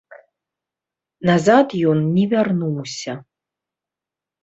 [1.31, 3.19] Назад ён не вярнуўся.